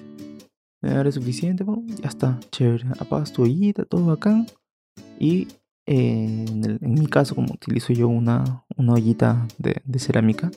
[0.80, 1.64] Media hora es suficiente,
[2.00, 2.86] ya está, chévere.
[3.00, 4.46] Apagas tu ollita, todo bacán.
[5.18, 5.48] Y
[5.86, 10.52] eh, en, mi caso, como utilizo yo una, una ollita de cerámica,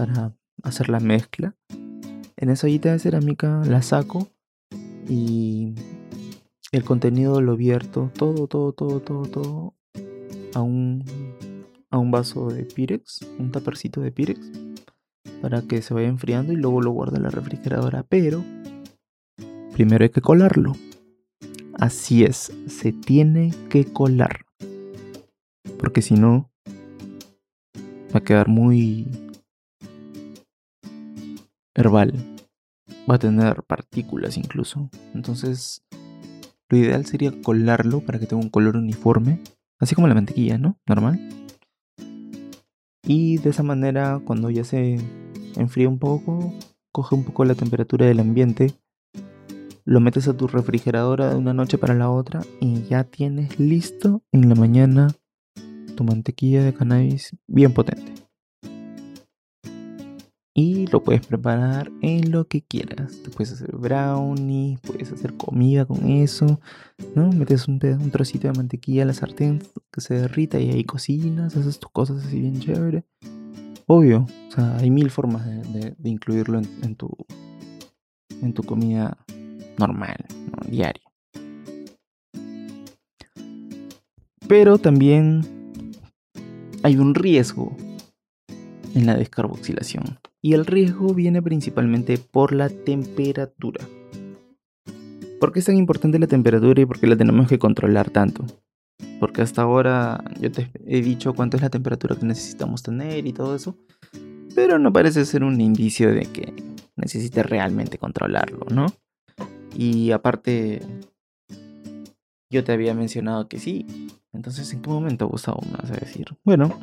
[0.00, 1.54] para hacer la mezcla.
[2.38, 4.30] En esa ollita de cerámica la saco
[5.06, 5.74] y
[6.72, 9.74] el contenido lo vierto todo, todo, todo, todo, todo
[10.54, 11.04] a un,
[11.90, 14.40] a un vaso de Pirex, un tapercito de Pirex,
[15.42, 18.02] para que se vaya enfriando y luego lo guardo en la refrigeradora.
[18.08, 18.42] Pero
[19.74, 20.72] primero hay que colarlo.
[21.74, 24.46] Así es, se tiene que colar.
[25.78, 26.50] Porque si no,
[28.14, 29.29] va a quedar muy
[31.74, 32.14] herbal.
[33.08, 34.90] Va a tener partículas incluso.
[35.14, 35.84] Entonces,
[36.68, 39.40] lo ideal sería colarlo para que tenga un color uniforme.
[39.78, 40.78] Así como la mantequilla, ¿no?
[40.86, 41.18] Normal.
[43.04, 44.98] Y de esa manera, cuando ya se
[45.56, 46.54] enfría un poco,
[46.92, 48.74] coge un poco la temperatura del ambiente,
[49.84, 54.22] lo metes a tu refrigeradora de una noche para la otra y ya tienes listo
[54.32, 55.08] en la mañana
[55.96, 58.29] tu mantequilla de cannabis bien potente
[60.54, 63.22] y lo puedes preparar en lo que quieras.
[63.22, 66.60] Te puedes hacer brownie, puedes hacer comida con eso,
[67.14, 67.30] ¿no?
[67.30, 71.56] Metes un, un trocito de mantequilla a la sartén que se derrita y ahí cocinas,
[71.56, 73.04] haces tus cosas así bien chévere.
[73.86, 77.10] Obvio, o sea, hay mil formas de, incluirlo en, tu,
[78.40, 79.18] en tu comida
[79.78, 80.24] normal,
[80.68, 81.02] diaria.
[84.46, 85.44] Pero también
[86.82, 87.76] hay un riesgo
[88.94, 93.86] en la descarboxilación y el riesgo viene principalmente por la temperatura.
[95.38, 98.44] ¿Por qué es tan importante la temperatura y por qué la tenemos que controlar tanto?
[99.18, 103.32] Porque hasta ahora yo te he dicho cuánto es la temperatura que necesitamos tener y
[103.32, 103.76] todo eso,
[104.54, 106.52] pero no parece ser un indicio de que
[106.96, 108.86] necesites realmente controlarlo, ¿no?
[109.74, 110.82] Y aparte,
[112.50, 113.86] yo te había mencionado que sí.
[114.32, 116.26] Entonces, ¿en qué momento Gustavo me vas a decir?
[116.44, 116.78] Bueno,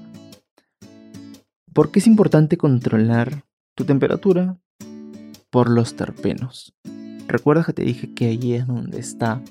[1.74, 3.44] ¿por qué es importante controlar
[3.78, 4.58] tu temperatura
[5.52, 6.76] por los terpenos.
[7.28, 9.44] ¿Recuerdas que te dije que ahí es donde está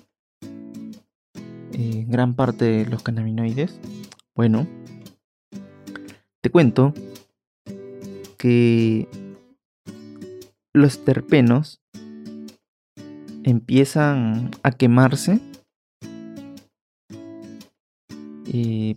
[1.73, 3.79] eh, gran parte de los cannabinoides?
[4.35, 4.67] Bueno,
[6.43, 6.93] te cuento
[8.37, 9.09] que
[10.75, 11.81] los terpenos
[13.45, 15.41] empiezan a quemarse
[18.53, 18.97] eh,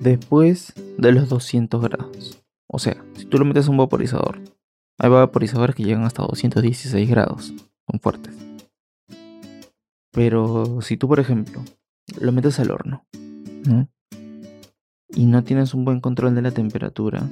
[0.00, 2.39] después de los 200 grados.
[2.72, 4.40] O sea, si tú lo metes a un vaporizador,
[4.98, 7.52] hay vaporizadores que llegan hasta 216 grados,
[7.90, 8.34] son fuertes.
[10.12, 11.62] Pero si tú, por ejemplo,
[12.20, 13.04] lo metes al horno
[15.14, 17.28] y no tienes un buen control de la temperatura,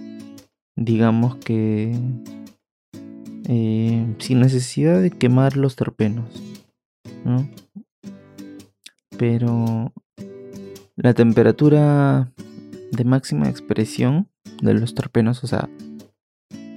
[0.77, 1.96] digamos que
[3.46, 6.42] eh, sin necesidad de quemar los terpenos,
[7.24, 7.48] ¿no?
[9.18, 9.92] pero
[10.96, 12.33] la temperatura
[12.92, 14.29] de máxima expresión
[14.63, 15.69] de los terpenos, o sea,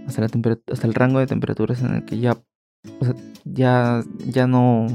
[0.08, 2.38] hasta, hasta el rango de temperaturas en el que ya,
[3.46, 4.88] ya, ya no,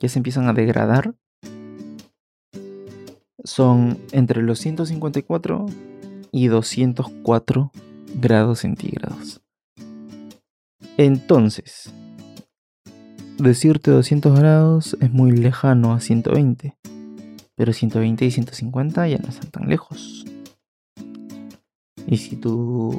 [0.00, 1.14] ya se empiezan a degradar,
[3.44, 5.66] son entre los 154
[6.32, 7.72] y 204
[8.14, 9.40] grados centígrados.
[10.96, 11.92] Entonces,
[13.38, 16.76] decirte 200 grados es muy lejano a 120,
[17.54, 20.24] pero 120 y 150 ya no están tan lejos.
[22.08, 22.98] Y si tu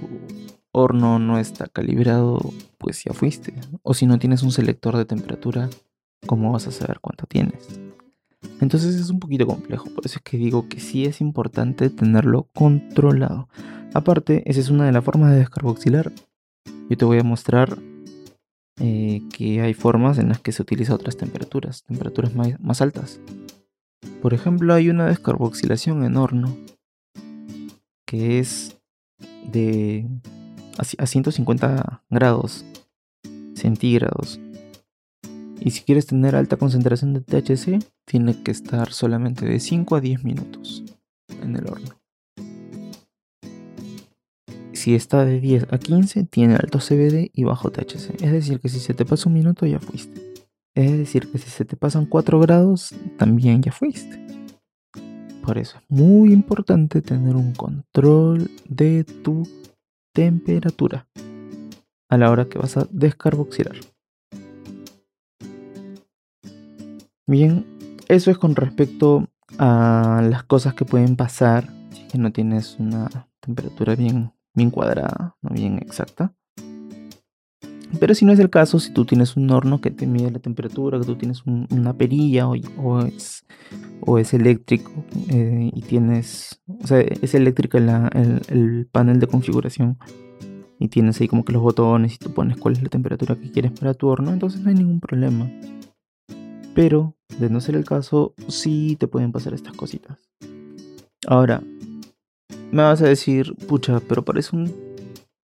[0.71, 2.39] horno no está calibrado,
[2.77, 3.53] pues ya fuiste.
[3.81, 5.69] O si no tienes un selector de temperatura,
[6.27, 7.67] ¿cómo vas a saber cuánto tienes?
[8.61, 12.47] Entonces es un poquito complejo, por eso es que digo que sí es importante tenerlo
[12.53, 13.49] controlado.
[13.93, 16.11] Aparte, esa es una de las formas de descarboxilar.
[16.89, 17.77] Yo te voy a mostrar
[18.79, 23.19] eh, que hay formas en las que se utiliza otras temperaturas, temperaturas más, altas.
[24.21, 26.55] Por ejemplo, hay una descarboxilación en horno
[28.05, 28.78] que es
[29.51, 30.07] de
[30.77, 32.65] a 150 grados
[33.53, 34.39] centígrados.
[35.59, 40.01] Y si quieres tener alta concentración de THC, tiene que estar solamente de 5 a
[40.01, 40.83] 10 minutos
[41.41, 41.99] en el horno.
[44.71, 48.23] Si está de 10 a 15, tiene alto CBD y bajo THC.
[48.23, 50.21] Es decir, que si se te pasa un minuto, ya fuiste.
[50.73, 54.28] Es decir, que si se te pasan 4 grados, también ya fuiste.
[55.43, 59.47] Por eso es muy importante tener un control de tu
[60.13, 61.07] temperatura
[62.09, 63.75] a la hora que vas a descarboxilar.
[67.27, 67.65] Bien,
[68.07, 73.09] eso es con respecto a las cosas que pueden pasar si que no tienes una
[73.39, 76.33] temperatura bien bien cuadrada, no bien exacta.
[77.97, 80.39] Pero si no es el caso, si tú tienes un horno que te mide la
[80.39, 82.55] temperatura, que tú tienes una perilla o,
[83.01, 83.45] es,
[84.01, 84.91] o es eléctrico
[85.29, 89.97] eh, y tienes, o sea, es eléctrica el, panel de configuración
[90.77, 93.51] y tienes ahí como que los botones y tú pones cuál es la temperatura que
[93.51, 95.49] quieres para tu horno, entonces no hay ningún problema.
[96.75, 100.29] Pero, de no ser el caso, sí te pueden pasar estas cositas.
[101.27, 101.61] Ahora,
[102.71, 104.71] me vas a decir, pucha, pero parece un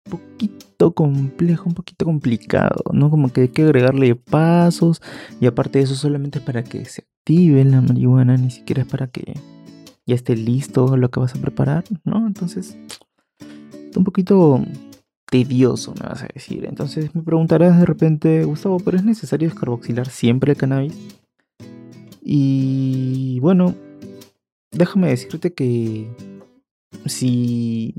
[0.09, 3.09] poquito complejo, un poquito complicado, ¿no?
[3.09, 5.01] Como que hay que agregarle pasos
[5.39, 8.87] y aparte de eso solamente es para que se active la marihuana, ni siquiera es
[8.87, 9.33] para que
[10.05, 12.25] ya esté listo lo que vas a preparar, ¿no?
[12.25, 12.77] Entonces,
[13.89, 14.63] es un poquito
[15.29, 16.65] tedioso, me vas a decir.
[16.65, 20.97] Entonces me preguntarás de repente, Gustavo, ¿pero es necesario descarboxilar siempre el cannabis?
[22.21, 23.75] Y bueno,
[24.71, 26.09] déjame decirte que
[27.05, 27.93] si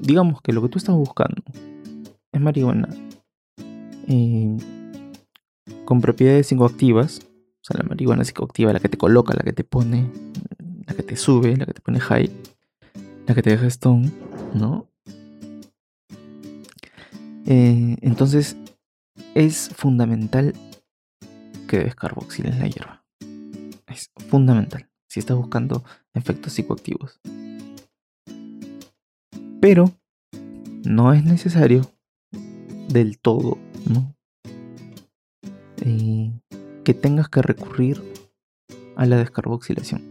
[0.00, 1.42] digamos que lo que tú estás buscando
[2.32, 2.88] es marihuana
[4.06, 4.56] eh,
[5.84, 9.64] con propiedades psicoactivas, o sea, la marihuana psicoactiva, la que te coloca, la que te
[9.64, 10.10] pone,
[10.86, 12.30] la que te sube, la que te pone high,
[13.26, 14.10] la que te deja stone,
[14.54, 14.88] ¿no?
[17.46, 18.56] Eh, entonces,
[19.34, 20.54] es fundamental
[21.68, 23.04] que descarboxiles la hierba.
[23.86, 27.20] Es fundamental si estás buscando efectos psicoactivos.
[29.60, 29.92] Pero
[30.84, 31.82] no es necesario
[32.92, 34.14] del todo, ¿no?
[35.82, 36.32] Eh,
[36.84, 38.02] que tengas que recurrir
[38.96, 40.02] a la descarboxilación.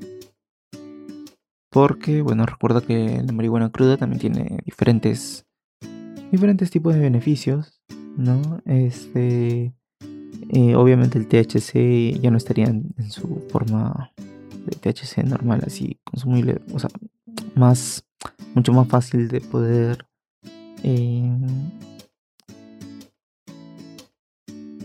[1.71, 5.45] Porque, bueno, recuerda que la marihuana cruda también tiene diferentes,
[6.31, 7.79] diferentes tipos de beneficios,
[8.17, 8.61] ¿no?
[8.65, 9.73] Este,
[10.49, 14.11] eh, obviamente el THC ya no estaría en, su forma
[14.65, 16.89] de THC normal, así consumible, o sea,
[17.55, 18.03] más
[18.55, 20.05] mucho más fácil de poder
[20.83, 21.31] eh,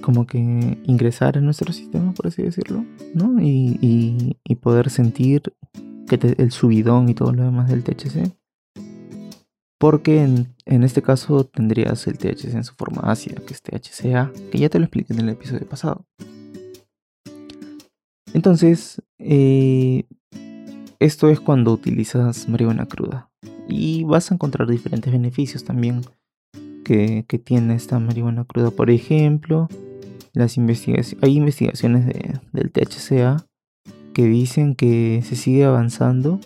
[0.05, 0.39] como que
[0.85, 3.41] ingresar en nuestro sistema, por así decirlo, ¿no?
[3.41, 5.53] Y, poder sentir
[6.07, 8.33] que el subidón y todo lo demás del THC.
[9.79, 14.59] Porque en, este caso tendrías el THC en su forma ácida, que es THCA, que
[14.59, 16.07] ya te lo expliqué en el episodio pasado.
[18.33, 20.05] Entonces, eh,
[20.99, 23.31] esto es cuando utilizas marihuana cruda.
[23.69, 26.03] Y vas a encontrar diferentes beneficios también
[26.85, 28.71] que, tiene esta marihuana cruda.
[28.71, 29.69] Por ejemplo,
[30.35, 32.07] las investigaciones, hay investigaciones
[32.53, 33.47] del THCA
[34.13, 36.41] que dicen que se sigue avanzando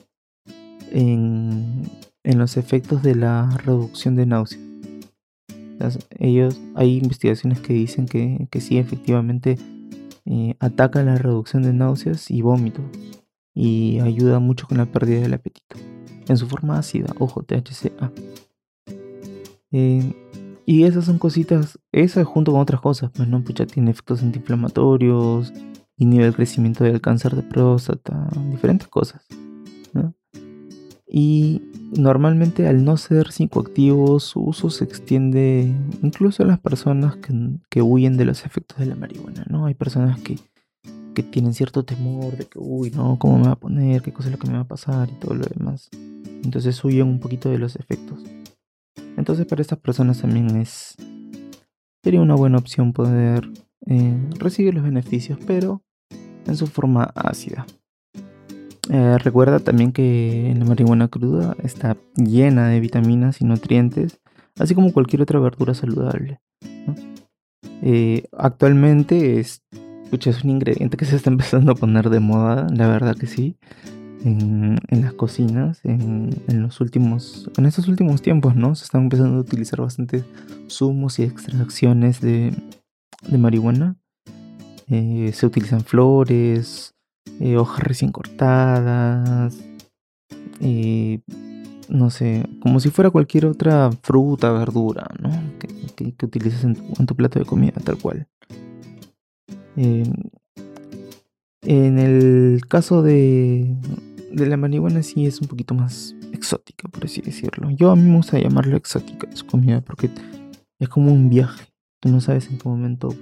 [0.92, 1.90] en,
[2.24, 4.60] los efectos de la reducción de náuseas.
[6.18, 9.56] ellos, hay investigaciones que dicen que, que sí, efectivamente
[10.26, 12.82] eh, ataca la reducción de náuseas y vómito
[13.54, 15.76] y ayuda mucho con la pérdida del apetito
[16.28, 18.12] en su forma ácida, ojo, THCA.
[19.72, 20.12] Eh,
[20.70, 25.50] y esas son cositas, esas junto con otras cosas, pues no, pucha, tiene efectos antiinflamatorios,
[25.96, 29.26] inhibe el crecimiento del cáncer de próstata, diferentes cosas.
[31.10, 31.62] Y
[31.96, 37.32] normalmente al no ser psicoactivo, su uso se extiende incluso a las personas que,
[37.70, 39.64] que huyen de los efectos de la marihuana, ¿no?
[39.64, 40.38] Hay personas que,
[41.14, 44.02] que tienen cierto temor de que, uy, no, ¿cómo me va a poner?
[44.02, 45.08] ¿Qué cosa es lo que me va a pasar?
[45.08, 45.88] Y todo lo demás.
[46.44, 48.22] Entonces huyen un poquito de los efectos.
[49.28, 50.96] Entonces para estas personas también es...
[52.02, 53.46] Sería una buena opción poder
[53.84, 55.82] eh, recibir los beneficios, pero
[56.46, 57.66] en su forma ácida.
[58.88, 64.18] Eh, recuerda también que la marihuana cruda está llena de vitaminas y nutrientes,
[64.58, 66.40] así como cualquier otra verdura saludable.
[67.82, 69.62] Eh, actualmente es,
[70.10, 73.58] es un ingrediente que se está empezando a poner de moda, la verdad que sí,
[74.24, 78.74] en, las cocinas, en, los últimos, en estos últimos tiempos, ¿no?
[78.74, 80.24] Se están empezando a utilizar bastante
[80.68, 82.52] zumos y extracciones de,
[83.28, 83.96] de marihuana.
[84.88, 86.94] Eh, se utilizan flores,
[87.40, 89.58] eh, hojas recién cortadas,
[90.60, 91.20] eh,
[91.88, 95.30] no sé, como si fuera cualquier otra fruta, verdura, ¿no?
[95.58, 98.26] Que, que, utilices en tu, plato de comida, tal cual.
[101.62, 103.76] En el caso de,
[104.30, 107.70] de la marihuana sí es un poquito más exótica, por así decirlo.
[107.70, 110.10] Yo a mí me gusta llamarlo exótica su comida porque
[110.78, 111.66] es como un viaje.
[112.00, 113.14] Tú no sabes en qué momento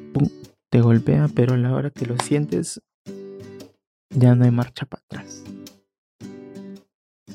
[0.70, 2.80] te golpea, pero a la hora que lo sientes
[4.10, 5.44] ya no hay marcha para atrás.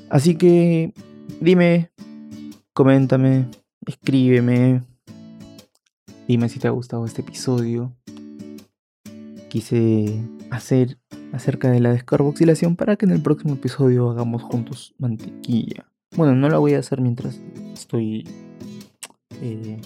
[0.09, 0.93] Así que
[1.39, 1.91] dime,
[2.73, 3.47] coméntame,
[3.85, 4.83] escríbeme,
[6.27, 7.95] dime si te ha gustado este episodio.
[9.49, 10.21] Quise
[10.51, 10.99] hacer
[11.31, 15.91] acerca de la descarboxilación para que en el próximo episodio hagamos juntos mantequilla.
[16.15, 17.41] Bueno, no la voy a hacer mientras
[17.73, 18.27] estoy
[19.41, 19.79] eh,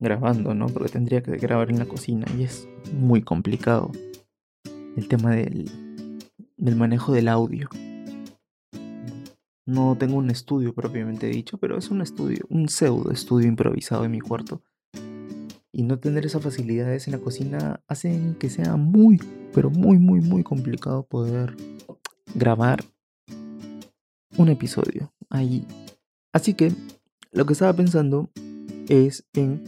[0.00, 0.66] grabando, ¿no?
[0.66, 3.92] Porque tendría que grabar en la cocina y es muy complicado
[4.96, 5.70] el tema del,
[6.56, 7.68] del manejo del audio.
[9.64, 14.10] No tengo un estudio propiamente dicho, pero es un estudio, un pseudo estudio improvisado en
[14.10, 14.62] mi cuarto.
[15.78, 19.18] Y no tener esas facilidades en la cocina hacen que sea muy,
[19.52, 21.54] pero muy, muy, muy complicado poder
[22.34, 22.82] grabar
[24.38, 25.66] un episodio ahí.
[26.32, 26.72] Así que
[27.30, 28.30] lo que estaba pensando
[28.88, 29.64] es en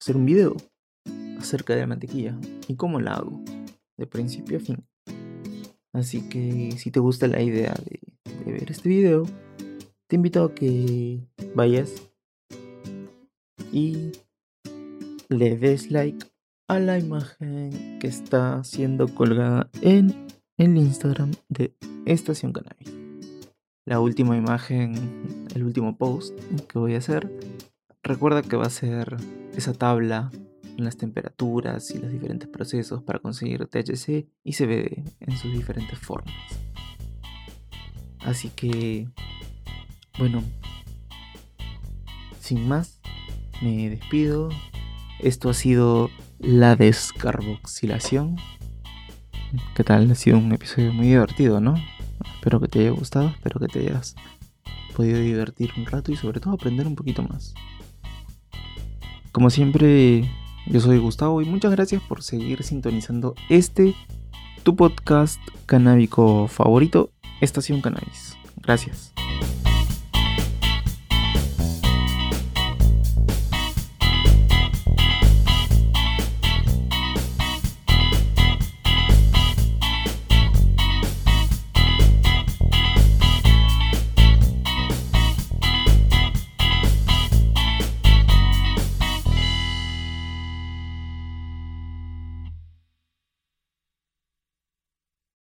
[0.00, 0.56] hacer un video
[1.38, 2.36] acerca de la mantequilla
[2.66, 3.44] y cómo la hago,
[3.96, 4.84] de principio a fin.
[5.92, 9.22] Así que si te gusta la idea de, ver este video,
[10.08, 11.92] te invito a que vayas
[13.72, 14.10] y
[15.32, 16.26] le des like
[16.68, 20.26] a la imagen que está siendo colgada en
[20.58, 21.74] el Instagram de
[22.06, 22.92] Estación Cannabis.
[23.84, 24.94] La última imagen,
[25.54, 27.28] el último post que voy a hacer
[28.04, 29.16] Recuerda que va a ser
[29.54, 30.32] esa tabla
[30.76, 36.00] en las temperaturas y los diferentes procesos para conseguir THC y CBD en sus diferentes
[36.00, 36.34] formas.
[38.24, 39.08] Así que,
[40.18, 40.42] bueno,
[42.40, 43.00] sin más,
[43.62, 44.48] me despido.
[45.22, 46.10] Esto ha sido
[46.40, 48.36] la descarboxilación.
[49.76, 50.10] ¿Qué tal?
[50.10, 51.74] Ha sido un episodio muy divertido, ¿no?
[52.34, 54.16] Espero que te haya gustado, espero que te hayas
[54.96, 57.54] podido divertir un rato y sobre todo aprender un poquito más.
[59.30, 60.28] Como siempre,
[60.66, 63.94] yo soy Gustavo y muchas gracias por seguir sintonizando este,
[64.64, 68.36] tu podcast canábico favorito, Estación Cannabis.
[68.56, 69.11] Gracias.